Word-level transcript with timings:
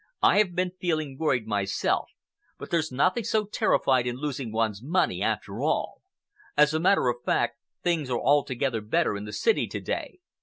"I 0.23 0.39
have 0.39 0.55
been 0.55 0.71
feeling 0.81 1.15
worried 1.19 1.45
myself, 1.45 2.09
but 2.57 2.71
there's 2.71 2.91
nothing 2.91 3.23
so 3.23 3.45
terrifying 3.45 4.07
in 4.07 4.15
losing 4.15 4.51
one's 4.51 4.81
money, 4.81 5.21
after 5.21 5.61
all. 5.61 6.01
As 6.57 6.73
a 6.73 6.79
matter 6.79 7.07
of 7.07 7.17
fact, 7.23 7.59
things 7.83 8.09
are 8.09 8.19
altogether 8.19 8.81
better 8.81 9.15
in 9.15 9.25
the 9.25 9.31
city 9.33 9.67
to 9.67 9.79
day. 9.79 10.19